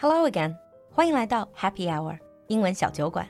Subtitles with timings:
[0.00, 0.54] Hello again，
[0.90, 3.26] 欢迎来到 Happy Hour 英文小酒馆。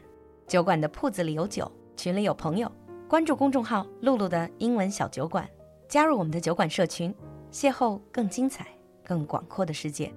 [0.47, 2.71] 酒馆的铺子里有酒，群里有朋友。
[3.08, 5.47] 关注公众号“露露的英文小酒馆”，
[5.89, 7.15] 加入我们的酒馆社群，
[7.52, 8.66] 邂逅更精彩、
[9.05, 10.12] 更广阔的世界。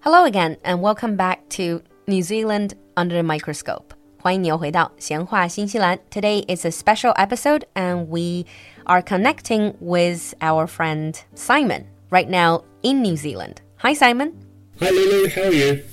[0.00, 3.84] Hello again and welcome back to New Zealand under the microscope.
[4.20, 5.98] 欢迎你又回到闲话新西兰。
[6.10, 8.46] Today is a special episode and we
[8.84, 13.56] are connecting with our friend Simon right now in New Zealand.
[13.78, 14.32] Hi Simon.
[14.81, 15.83] Hi Lulu, how are you?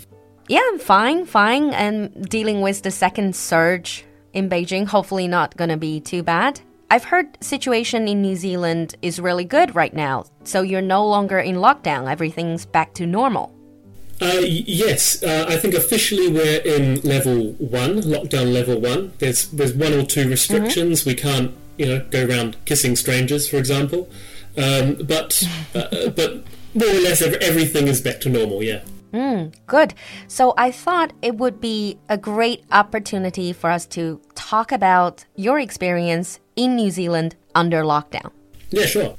[0.49, 4.87] Yeah, I'm fine, fine, and dealing with the second surge in Beijing.
[4.87, 6.63] Hopefully not going to be too bad.
[6.91, 10.25] I've heard situation in New Zealand is really good right now.
[10.45, 12.11] So you're no longer in lockdown.
[12.11, 13.55] Everything's back to normal.
[14.23, 19.13] Uh, yes, uh, I think officially we're in level one, lockdown level one.
[19.19, 21.05] There's there's one or two restrictions.
[21.05, 24.09] We can't, you know, go around kissing strangers, for example.
[24.57, 26.43] Um, but uh, but
[26.79, 28.63] more or less everything is back to normal.
[28.63, 28.83] Yeah.
[29.13, 29.95] Mm, good.
[30.27, 35.59] So I thought it would be a great opportunity for us to talk about your
[35.59, 38.31] experience in New Zealand under lockdown.
[38.71, 39.17] Yeah, sure.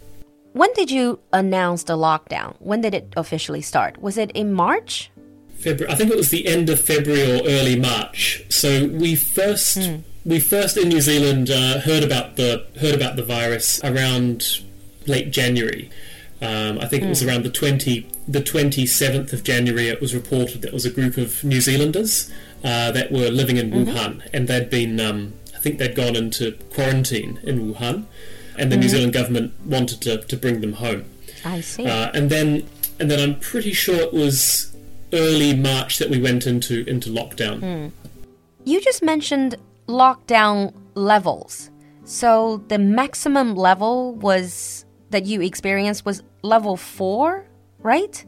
[0.54, 2.56] When did you announce the lockdown?
[2.60, 4.02] When did it officially start?
[4.02, 5.12] Was it in March?
[5.60, 5.94] February.
[5.94, 8.44] I think it was the end of February or early March.
[8.50, 10.04] So we first mm.
[10.26, 14.62] we first in New Zealand uh, heard about the heard about the virus around
[15.06, 15.90] late January.
[16.42, 19.90] Um, I think it was around the twenty the twenty seventh of January.
[19.90, 22.32] It was reported that it was a group of New Zealanders
[22.64, 23.90] uh, that were living in mm-hmm.
[23.90, 28.06] Wuhan, and they'd been um, I think they'd gone into quarantine in Wuhan
[28.60, 28.82] and the mm.
[28.82, 31.06] New Zealand government wanted to, to bring them home.
[31.46, 31.86] I see.
[31.86, 32.68] Uh, and then
[33.00, 34.76] and then I'm pretty sure it was
[35.14, 37.62] early March that we went into into lockdown.
[37.62, 37.92] Mm.
[38.66, 39.56] You just mentioned
[39.88, 41.72] lockdown levels.
[42.04, 47.46] So the maximum level was that you experienced was level 4,
[47.80, 48.26] right?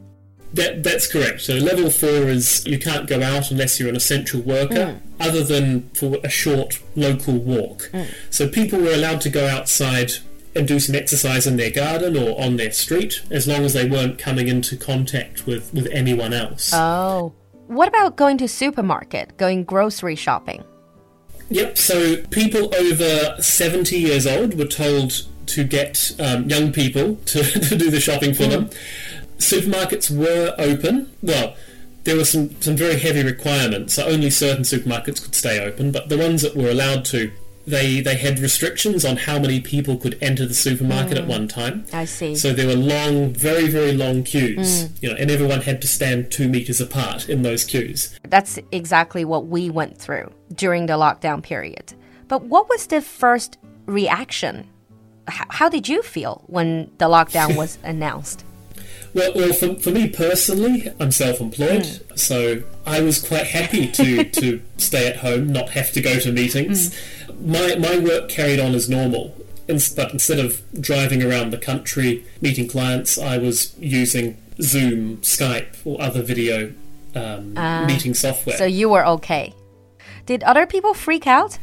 [0.54, 1.40] That, that's correct.
[1.40, 5.00] So level four is you can't go out unless you're an essential worker, mm.
[5.18, 7.88] other than for a short local walk.
[7.92, 8.08] Mm.
[8.28, 10.12] So people were allowed to go outside
[10.54, 13.88] and do some exercise in their garden or on their street, as long as they
[13.88, 16.70] weren't coming into contact with, with anyone else.
[16.74, 17.32] Oh.
[17.68, 20.62] What about going to supermarket, going grocery shopping?
[21.48, 27.42] Yep, so people over 70 years old were told to get um, young people to,
[27.68, 28.50] to do the shopping for mm.
[28.50, 28.70] them
[29.42, 31.12] supermarkets were open.
[31.22, 31.54] Well,
[32.04, 33.94] there were some, some very heavy requirements.
[33.94, 37.30] So only certain supermarkets could stay open, but the ones that were allowed to,
[37.64, 41.22] they they had restrictions on how many people could enter the supermarket mm.
[41.22, 41.84] at one time.
[41.92, 42.34] I see.
[42.34, 44.84] So there were long, very very long queues.
[44.84, 45.02] Mm.
[45.02, 48.18] You know, and everyone had to stand two meters apart in those queues.
[48.28, 51.94] That's exactly what we went through during the lockdown period.
[52.26, 54.66] But what was the first reaction?
[55.28, 58.44] How, how did you feel when the lockdown was announced?
[59.14, 62.18] Well, well for, for me personally, I'm self employed, mm.
[62.18, 66.32] so I was quite happy to, to stay at home, not have to go to
[66.32, 66.94] meetings.
[67.26, 67.46] Mm.
[67.46, 69.34] My, my work carried on as normal,
[69.66, 76.00] but instead of driving around the country meeting clients, I was using Zoom, Skype, or
[76.00, 76.72] other video
[77.14, 78.56] um, uh, meeting software.
[78.56, 79.54] So you were okay.
[80.26, 81.58] Did other people freak out?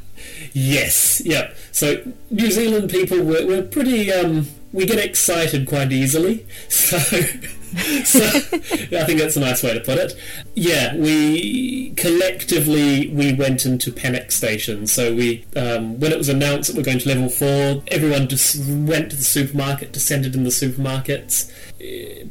[0.53, 1.53] Yes, yeah.
[1.72, 6.46] So New Zealand people were, were pretty um, we get excited quite easily.
[6.69, 6.97] So,
[8.03, 10.13] so I think that's a nice way to put it.
[10.56, 14.91] Yeah, we collectively we went into panic stations.
[14.91, 18.58] So we, um, when it was announced that we're going to level four, everyone just
[18.68, 21.52] went to the supermarket, descended in the supermarkets.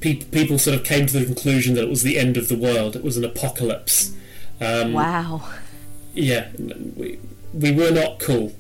[0.00, 2.56] People, people sort of came to the conclusion that it was the end of the
[2.56, 2.96] world.
[2.96, 4.12] It was an apocalypse.
[4.60, 5.48] Um, wow.
[6.14, 6.48] Yeah,
[6.96, 7.20] we
[7.52, 8.52] we were not cool.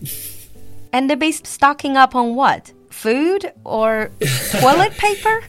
[0.92, 2.72] And they're based stocking up on what?
[2.98, 4.10] food or
[4.60, 5.44] toilet paper?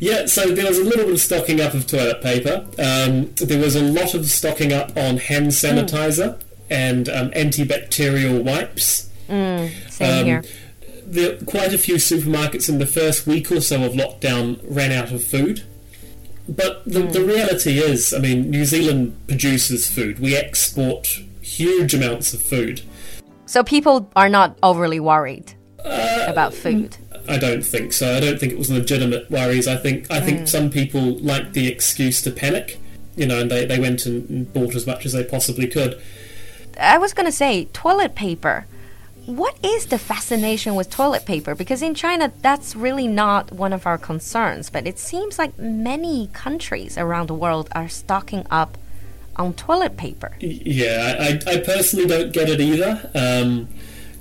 [0.00, 2.66] Yeah, so there was a little bit of stocking up of toilet paper.
[2.78, 6.42] Um, there was a lot of stocking up on hand sanitizer mm.
[6.70, 9.10] and um, antibacterial wipes.
[9.28, 10.44] Mm, same um, here.
[11.06, 15.12] There, quite a few supermarkets in the first week or so of lockdown ran out
[15.12, 15.64] of food.
[16.48, 17.12] But the, mm.
[17.12, 20.18] the reality is, I mean, New Zealand produces food.
[20.18, 22.82] We export huge amounts of food.
[23.46, 25.54] So people are not overly worried
[25.84, 26.96] uh, about food?
[27.28, 28.16] I don't think so.
[28.16, 29.66] I don't think it was legitimate worries.
[29.68, 30.48] I think I think mm.
[30.48, 32.78] some people liked the excuse to panic,
[33.16, 36.00] you know, and they, they went and bought as much as they possibly could.
[36.78, 38.66] I was going to say toilet paper.
[39.26, 41.54] What is the fascination with toilet paper?
[41.54, 44.68] Because in China, that's really not one of our concerns.
[44.68, 48.76] But it seems like many countries around the world are stocking up
[49.36, 50.36] on toilet paper.
[50.40, 53.10] Yeah, I, I personally don't get it either.
[53.14, 53.68] Um,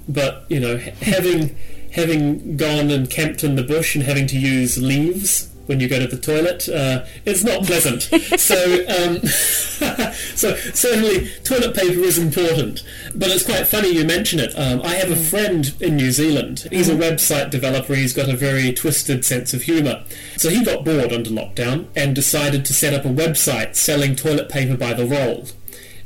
[0.08, 1.56] but you know, having
[1.92, 6.00] having gone and camped in the bush and having to use leaves when you go
[6.00, 6.68] to the toilet.
[6.68, 8.04] Uh, it's not pleasant.
[8.40, 9.20] so, um,
[10.36, 12.84] so certainly toilet paper is important.
[13.16, 14.54] But it's quite funny you mention it.
[14.58, 16.68] Um, I have a friend in New Zealand.
[16.72, 17.96] He's a website developer.
[17.96, 20.04] He's got a very twisted sense of humour.
[20.38, 24.50] So he got bored under lockdown and decided to set up a website selling toilet
[24.50, 25.48] paper by the roll.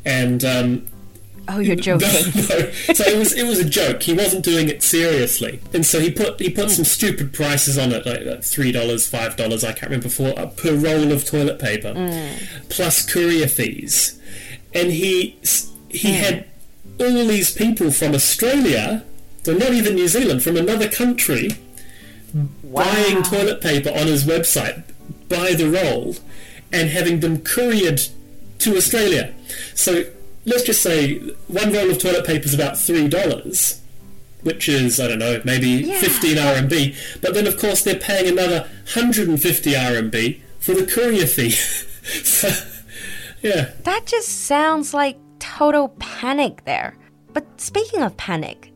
[0.06, 0.88] And um,
[1.50, 2.10] Oh, you're joking.
[2.10, 4.04] So it was it was a joke.
[4.04, 7.92] He wasn't doing it seriously, and so he put he put some stupid prices on
[7.92, 11.60] it, like, three dollars, five dollars, I can't remember for uh, per roll of toilet
[11.60, 11.94] paper,
[12.70, 14.20] plus courier fees,
[14.74, 15.38] and he
[15.90, 16.46] he had
[17.00, 19.04] all these people from Australia,
[19.44, 21.52] so not even New Zealand, from another country,
[22.64, 24.84] buying toilet paper on his website
[25.30, 26.16] by the roll,
[26.74, 28.02] and having them couriered
[28.60, 29.34] to Australia.
[29.76, 30.06] So
[30.48, 33.80] let's just say one roll of toilet paper is about three dollars,
[34.42, 36.00] which is I don't know maybe Yeah.
[36.00, 36.96] fifteen RMB.
[37.22, 41.52] But then of course they're paying another hundred and fifty RMB for the courier fee.
[42.24, 42.50] so,
[43.44, 46.96] yeah, That just sounds like total panic there.
[47.34, 48.72] But speaking of panic,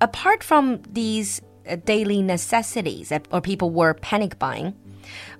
[0.00, 4.74] apart from these uh, daily necessities that or people were panic buying,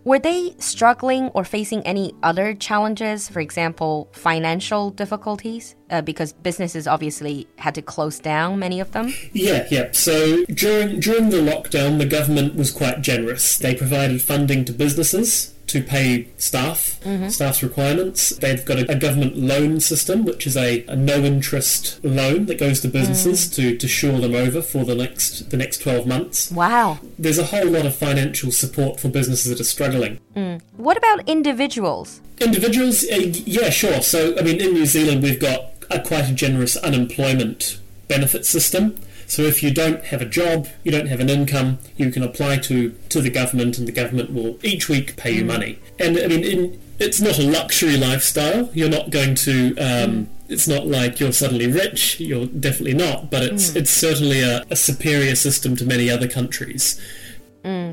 [0.07, 3.29] were they struggling or facing any other challenges?
[3.29, 5.75] For example, financial difficulties?
[5.91, 9.13] Uh, because businesses obviously had to close down, many of them.
[9.33, 9.91] yeah, yeah.
[9.91, 13.59] So during during the lockdown, the government was quite generous.
[13.59, 17.29] They provided funding to businesses to pay staff, mm-hmm.
[17.29, 18.31] staff's requirements.
[18.31, 22.59] They've got a, a government loan system, which is a, a no interest loan that
[22.59, 23.55] goes to businesses mm.
[23.57, 26.51] to, to shore them over for the next the next twelve months.
[26.51, 26.99] Wow.
[27.19, 30.21] There's a whole lot of financial support for businesses that are struggling.
[30.37, 30.61] Mm.
[30.77, 32.21] What about individuals?
[32.39, 33.17] Individuals, uh,
[33.47, 34.03] yeah, sure.
[34.03, 37.79] So, I mean, in New Zealand, we've got a quite a generous unemployment
[38.09, 38.97] benefit system.
[39.27, 42.59] So, if you don't have a job, you don't have an income, you can apply
[42.59, 45.49] to, to the government, and the government will each week pay you mm.
[45.49, 45.79] money.
[45.99, 48.71] And I mean, in, it's not a luxury lifestyle.
[48.73, 49.77] You're not going to.
[49.77, 50.27] Um, mm.
[50.49, 52.21] It's not like you're suddenly rich.
[52.21, 53.31] You're definitely not.
[53.31, 53.77] But it's mm.
[53.77, 57.01] it's certainly a, a superior system to many other countries.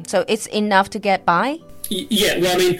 [0.07, 1.59] So it's enough to get by?
[1.89, 2.79] Yeah, well, I mean,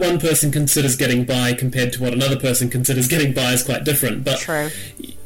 [0.00, 3.84] one person considers getting by compared to what another person considers getting by is quite
[3.84, 4.24] different.
[4.24, 4.70] But True.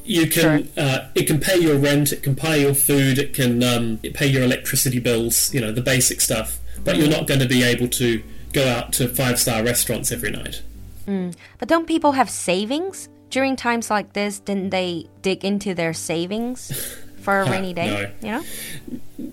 [0.08, 3.62] You can, uh, it can pay your rent, it can pay your food, it can
[3.62, 6.58] um, pay your electricity bills, you know, the basic stuff.
[6.82, 8.22] But you're not going to be able to
[8.52, 10.62] go out to five star restaurants every night.
[11.58, 13.08] But don't people have savings?
[13.30, 16.72] During times like this, didn't they dig into their savings
[17.20, 18.12] for a rainy day?
[18.22, 18.26] no.
[18.26, 18.44] You know?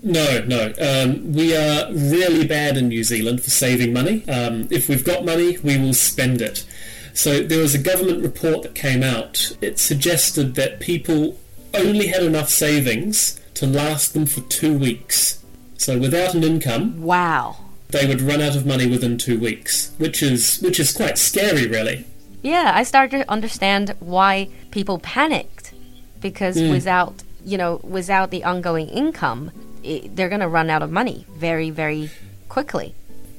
[0.02, 0.74] No, no.
[0.80, 4.28] Um, we are really bad in New Zealand for saving money.
[4.28, 6.66] Um, if we've got money, we will spend it.
[7.16, 9.56] So there was a government report that came out.
[9.62, 11.38] It suggested that people
[11.72, 15.42] only had enough savings to last them for two weeks.
[15.78, 17.56] So without an income, Wow.
[17.88, 21.66] they would run out of money within two weeks, which is which is quite scary,
[21.66, 22.04] really.
[22.42, 25.72] Yeah, I started to understand why people panicked
[26.20, 26.70] because hmm.
[26.70, 29.52] without, you know, without the ongoing income,
[29.82, 32.10] i they're going to run out of money very, very
[32.50, 32.94] quickly.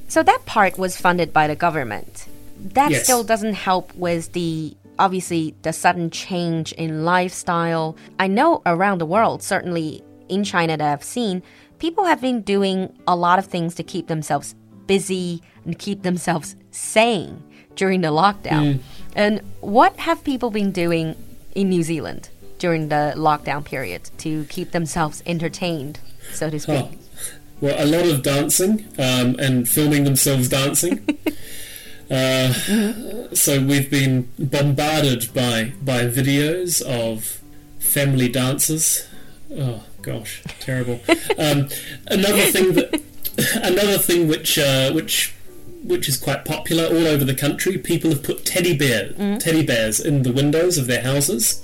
[0.08, 2.26] So that part was funded by the government.
[2.74, 3.04] That Yes.
[3.04, 7.96] still doesn't help with the obviously the sudden change in lifestyle.
[8.18, 11.42] I know around the world, certainly in China that I've seen,
[11.78, 14.56] people have been doing a lot of things to keep themselves
[14.88, 17.42] busy and keep themselves sane
[17.76, 18.80] during the lockdown.
[19.14, 21.14] And what have people been doing
[21.54, 22.28] in New Zealand
[22.58, 26.00] during the lockdown period to keep themselves entertained,
[26.32, 26.74] so to speak?
[26.76, 26.90] Oh,
[27.60, 31.06] well, a lot of dancing um, and filming themselves dancing.
[32.10, 32.52] Uh,
[33.34, 37.40] So we've been bombarded by by videos of
[37.78, 39.06] family dances.
[39.54, 41.00] Oh gosh, terrible.
[41.38, 41.68] um,
[42.06, 43.00] another thing that
[43.62, 45.34] another thing which uh, which
[45.84, 47.76] which is quite popular all over the country.
[47.78, 51.62] People have put teddy bear teddy bears in the windows of their houses.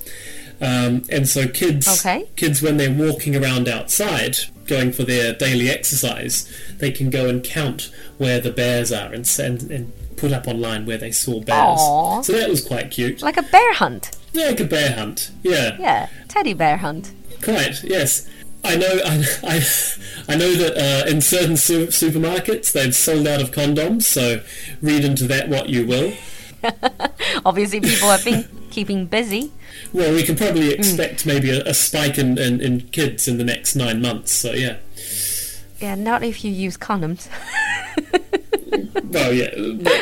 [0.61, 2.27] Um, and so kids, Okay.
[2.37, 4.37] kids when they're walking around outside,
[4.69, 6.49] going for their daily exercise,
[6.79, 10.87] they can go and count where the bears are and send and put up online
[10.87, 11.79] where they saw bears.
[11.81, 12.23] Aw.
[12.23, 13.23] So that was quite cute.
[13.23, 14.11] Like a bear hunt.
[14.33, 15.31] Yeah, like a bear hunt.
[15.43, 17.13] Yeah, Yeah, teddy bear hunt.
[17.43, 17.83] quite.
[17.85, 18.29] Yes.
[18.67, 18.99] I know.
[19.05, 19.61] I, I,
[20.29, 24.05] I know that uh, in certain su- supermarkets they've sold out of condoms.
[24.05, 24.43] So
[24.81, 26.15] read into that what you will.
[27.45, 29.53] Obviously, people have been keeping busy.
[29.93, 33.45] Well, we can probably expect maybe a, a spike in, in, in kids in the
[33.45, 34.33] next nine months.
[34.33, 34.79] So yeah.
[35.81, 37.29] Yeah, not if you use condoms.
[39.17, 39.55] Oh yeah,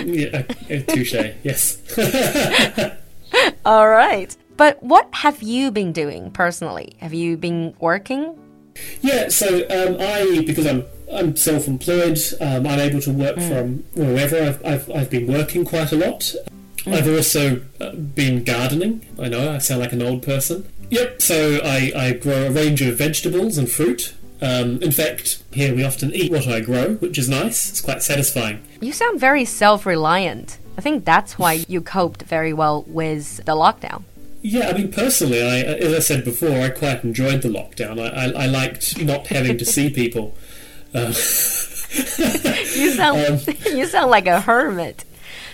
[0.04, 1.14] yeah, touche.
[1.42, 1.78] Yes.
[3.64, 4.34] All right.
[4.56, 6.94] But what have you been doing personally?
[6.98, 8.38] Have you been working?
[9.02, 12.18] Yeah, so um, I because I'm I'm self-employed.
[12.40, 14.40] Um, I'm able to work from wherever.
[14.40, 16.34] I've, I've, I've been working quite a lot.
[16.86, 19.06] I've also uh, been gardening.
[19.18, 20.66] I know I sound like an old person.
[20.90, 21.22] Yep.
[21.22, 24.14] So I, I grow a range of vegetables and fruit.
[24.42, 27.70] Um, in fact, here we often eat what I grow, which is nice.
[27.70, 28.62] It's quite satisfying.
[28.80, 30.58] You sound very self reliant.
[30.76, 34.02] I think that's why you coped very well with the lockdown.
[34.42, 38.00] Yeah, I mean, personally, I, as I said before, I quite enjoyed the lockdown.
[38.00, 40.36] I, I, I liked not having to see people.
[40.92, 41.14] Uh,
[41.94, 45.04] You sound you sound like a hermit.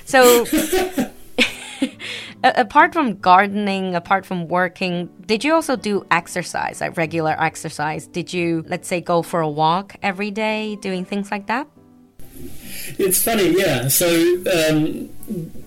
[0.04, 0.44] So
[2.42, 8.06] apart from gardening, apart from working, did you also do exercise, like regular exercise?
[8.06, 11.68] Did you let's say go for a walk every day, doing things like that?
[12.98, 13.88] It's funny, yeah.
[13.88, 15.10] So um,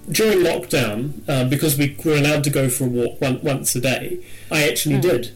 [0.09, 3.81] during lockdown, uh, because we were allowed to go for a walk one, once a
[3.81, 5.31] day, I actually did.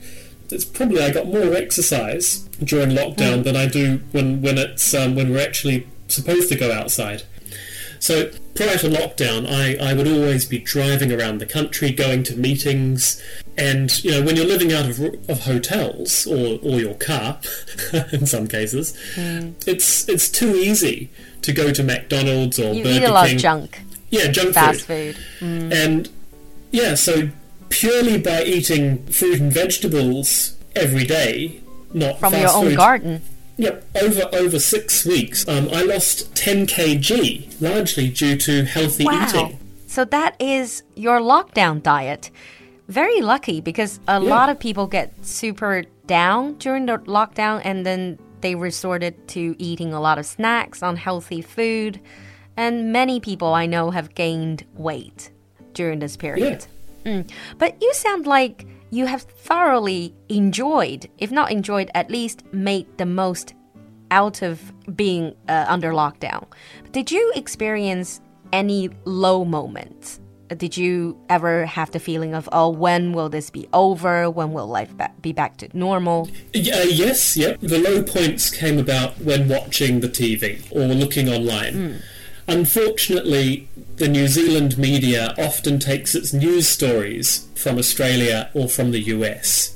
[0.50, 5.16] It's probably I got more exercise during lockdown than I do when when it's um,
[5.16, 7.24] when we're actually supposed to go outside.
[8.06, 12.36] So prior to lockdown, I, I would always be driving around the country, going to
[12.36, 13.20] meetings,
[13.58, 17.40] and you know when you're living out of, of hotels or, or your car,
[18.12, 19.54] in some cases, hmm.
[19.66, 21.10] it's it's too easy
[21.42, 23.38] to go to McDonald's or You Burger eat a lot King.
[23.38, 23.82] of junk,
[24.12, 25.16] Yeah, junk food fast food.
[25.16, 25.26] food.
[25.40, 25.74] Hmm.
[25.74, 26.10] And
[26.70, 27.30] yeah, so
[27.70, 31.60] purely by eating fruit and vegetables every day,
[31.92, 33.22] not From your own food, garden.
[33.58, 39.28] Yep, over over six weeks, um, I lost 10 kg, largely due to healthy Wow.
[39.28, 39.60] eating.
[39.88, 42.32] So that is your lockdown diet.
[42.90, 48.20] Very lucky because a lot of people get super down during the lockdown and then
[48.42, 52.00] they resorted to eating a lot of snacks, unhealthy food.
[52.58, 55.32] And many people I know have gained weight
[55.74, 56.68] during this period.
[57.06, 57.30] Mm.
[57.58, 63.06] But you sound like you have thoroughly enjoyed, if not enjoyed, at least made the
[63.06, 63.54] most
[64.10, 66.46] out of being uh, under lockdown.
[66.94, 68.22] Did you experience
[68.54, 70.22] any low moments?
[70.48, 74.30] Did you ever have the feeling of, oh, when will this be over?
[74.30, 76.30] When will life ba- be back to normal?
[76.54, 77.60] Yeah, yes, yep.
[77.60, 82.02] The low points came about when watching the TV or looking online.
[82.48, 89.00] Unfortunately, the New Zealand media often takes its news stories from Australia or from the
[89.00, 89.76] US.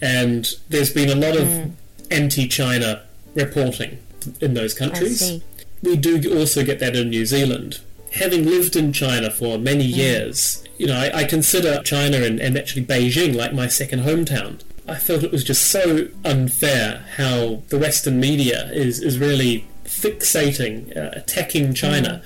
[0.00, 1.70] And there's been a lot of hmm.
[2.10, 3.02] anti China
[3.34, 3.98] reporting
[4.40, 5.42] in those countries.
[5.82, 7.80] We do also get that in New Zealand.
[8.12, 9.98] Having lived in China for many hmm.
[9.98, 14.60] years, you know, I, I consider China and, and actually Beijing like my second hometown.
[14.88, 20.96] I felt it was just so unfair how the Western media is, is really fixating,
[20.96, 22.22] uh, attacking China.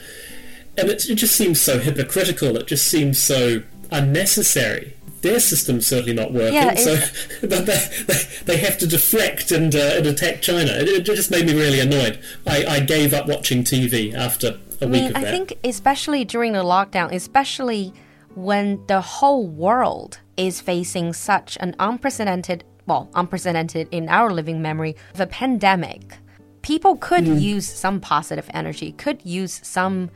[0.77, 2.57] And it, it just seems so hypocritical.
[2.57, 4.95] It just seems so unnecessary.
[5.23, 6.97] Their system's certainly not working, Yeah, so
[7.41, 10.71] but they, they, they have to deflect and, uh, and attack China.
[10.73, 12.21] It, it just made me really annoyed.
[12.47, 15.31] I, I gave up watching TV after a I week mean, of I that.
[15.31, 17.95] think especially during the lockdown, especially
[18.35, 24.97] when the whole world is facing such an unprecedented, well, unprecedented in our living memory
[25.15, 26.19] of a pandemic,
[26.65, 27.39] people could mm.
[27.39, 30.11] use some positive energy, could use some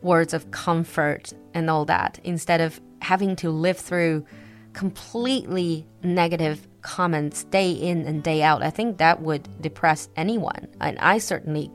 [0.00, 4.24] words of comfort and all that instead of having to live through
[4.74, 8.62] completely negative comments day in and day out.
[8.62, 10.68] I think that would depress anyone.
[10.80, 11.68] And I certainly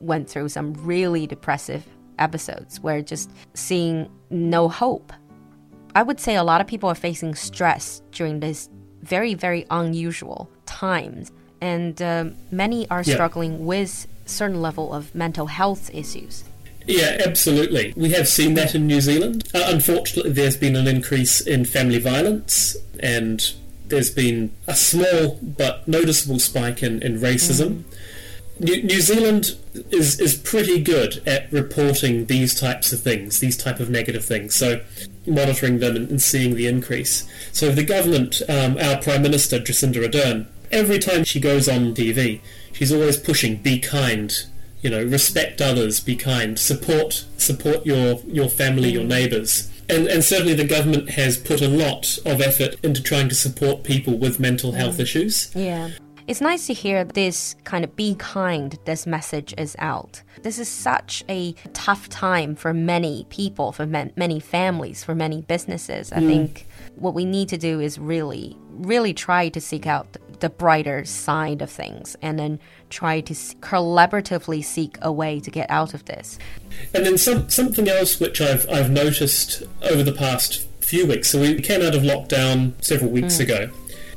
[0.00, 1.86] went through some really depressive
[2.18, 5.12] episodes where just seeing no hope.
[5.94, 8.70] I would say a lot of people are facing stress during this
[9.02, 11.30] very, very unusual times.
[11.60, 13.14] And um, many are Yeah.
[13.14, 16.44] struggling with certain level of mental health issues.
[16.86, 17.92] Yeah, absolutely.
[17.96, 19.46] We have seen that in New Zealand.
[19.54, 23.52] Uh, unfortunately, there's been an increase in family violence, and
[23.88, 27.82] there's been a small but noticeable spike in, in racism.
[28.60, 29.56] New, New Zealand
[29.90, 34.54] is, is pretty good at reporting these types of things, these type of negative things.
[34.54, 34.80] So
[35.26, 37.28] monitoring them and, and seeing the increase.
[37.52, 42.40] So the government, um, our Prime Minister Jacinda Ardern, every time she goes on TV,
[42.72, 44.32] she's always pushing "be kind,"
[44.80, 49.08] you know, respect others, be kind, support support your your family, your mm.
[49.08, 49.70] neighbours.
[49.90, 53.84] And, and certainly the government has put a lot of effort into trying to support
[53.84, 55.00] people with mental health mm.
[55.00, 55.50] issues.
[55.54, 55.90] Yeah.
[56.26, 60.22] It's nice to hear this kind of be kind, this message is out.
[60.42, 65.40] This is such a tough time for many people, for man- many families, for many
[65.40, 66.12] businesses.
[66.12, 66.26] I mm.
[66.26, 71.04] think what we need to do is really, really try to seek out the brighter
[71.04, 72.58] side of things and then
[72.90, 76.38] try to collaboratively seek a way to get out of this.
[76.94, 81.30] And then some, something else which I've, I've noticed over the past few weeks.
[81.30, 83.70] So we came out of lockdown several weeks ago,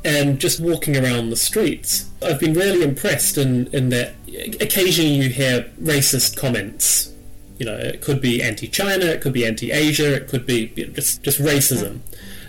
[0.04, 4.14] and just walking around the streets, I've been really impressed in, in that
[4.60, 7.12] occasionally you hear racist comments.
[7.58, 10.92] You know, it could be anti-China, it could be anti-Asia, it could be you know,
[10.94, 12.00] just just racism.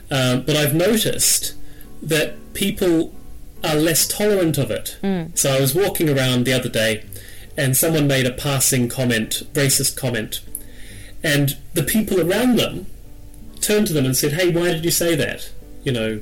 [0.09, 1.53] Um, but I've noticed
[2.01, 3.13] that people
[3.63, 4.97] are less tolerant of it.
[5.01, 5.23] Hmm.
[5.35, 7.05] So I was walking around the other day,
[7.57, 10.41] and someone made a passing comment, racist comment,
[11.23, 12.87] and the people around them
[13.61, 15.51] turned to them and said, "Hey, why did you say that?
[15.83, 16.21] You know,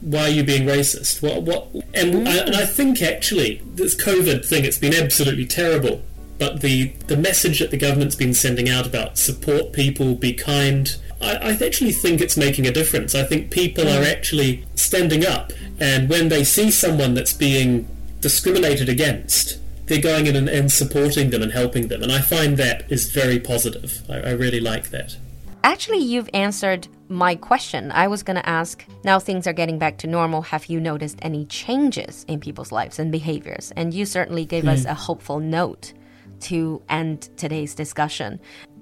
[0.00, 1.22] why are you being racist?
[1.22, 1.42] What?
[1.42, 2.72] What?" And I, and I hmm.
[2.72, 6.02] think actually this COVID thing, it's been absolutely terrible.
[6.38, 10.96] But the the message that the government's been sending out about support people, be kind.
[11.20, 13.14] I, I actually think it's making a difference.
[13.14, 14.10] I think people are mm.
[14.10, 17.88] actually standing up, and when they see someone that's being
[18.20, 22.02] discriminated against, they're going in and, and supporting them and helping them.
[22.02, 24.02] And I find that is very positive.
[24.08, 25.16] I, I really like that.
[25.62, 27.90] Actually, you've answered my question.
[27.92, 30.42] I was going to ask now things are getting back to normal.
[30.42, 33.72] Have you noticed any changes in people's lives and behaviors?
[33.76, 34.90] And you certainly gave us mm.
[34.90, 35.92] a hopeful note
[36.40, 38.40] to end today's discussion.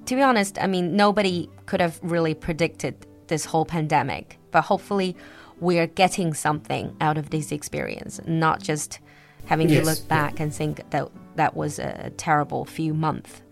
[0.08, 5.14] To be honest, I mean, nobody could have really predicted this whole pandemic, but hopefully,
[5.60, 9.00] we're getting something out of this experience, not just
[9.44, 13.42] having to look back and think that that was a terrible few months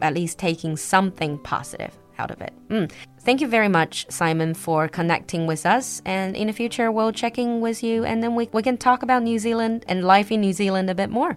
[0.00, 2.54] at least taking something positive out of it.
[2.68, 2.90] Mm.
[3.20, 6.00] Thank you very much, Simon, for connecting with us.
[6.06, 9.02] And in the future, we'll check in with you and then we, we can talk
[9.02, 11.36] about New Zealand and life in New Zealand a bit more.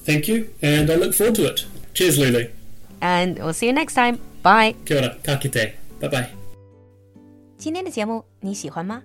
[0.00, 1.64] Thank you, and I look forward to it.
[1.94, 2.48] Cheers, Lulu
[2.99, 4.19] And we'll see you next time.
[4.43, 4.75] Bye.
[4.85, 5.73] Kia ora, ka kite.
[5.99, 6.25] Bye bye.
[7.57, 9.03] 今天的节目你喜欢吗？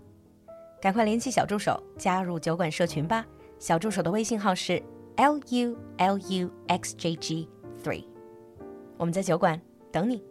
[0.81, 3.27] 赶快联系小助手加入酒馆社群吧。
[3.59, 4.83] 小助手的微信号是
[5.17, 7.49] l u l u x j g
[7.83, 8.05] three，
[8.99, 9.61] 我们在酒馆
[9.91, 10.23] 等你。